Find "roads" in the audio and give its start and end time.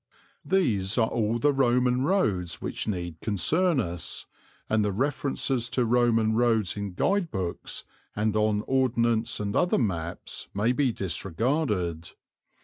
2.01-2.59, 6.33-6.75